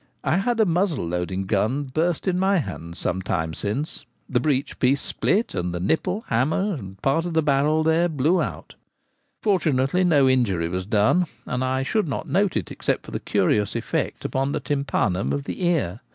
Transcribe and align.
I 0.23 0.37
had 0.37 0.59
a 0.59 0.65
muzzle 0.65 1.07
loading 1.07 1.45
gun 1.45 1.83
burst 1.83 2.27
in 2.27 2.39
my 2.39 2.57
hands 2.57 3.03
Bursting 3.03 3.09
a 3.11 3.13
Gun. 3.13 3.21
203. 3.21 3.21
sonie 3.21 3.21
time 3.43 3.53
since: 3.53 4.05
the 4.27 4.39
breech 4.39 4.79
piece 4.79 5.01
split, 5.03 5.53
and 5.53 5.75
the 5.75 5.79
nipple, 5.79 6.21
hammer, 6.29 6.73
and 6.73 6.99
part 7.03 7.27
of 7.27 7.35
the 7.35 7.43
barrel 7.43 7.83
there 7.83 8.09
blew 8.09 8.41
out. 8.41 8.73
Fortunately 9.43 10.03
no 10.03 10.27
injury 10.27 10.69
was 10.69 10.87
done; 10.87 11.27
and 11.45 11.63
I 11.63 11.83
should 11.83 12.07
not 12.07 12.27
note 12.27 12.57
it 12.57 12.71
except 12.71 13.05
for 13.05 13.11
the 13.11 13.19
curious 13.19 13.75
effect 13.75 14.25
upon 14.25 14.53
the 14.53 14.59
tympanum 14.59 15.31
of 15.31 15.43
the 15.43 15.63
ear. 15.67 15.99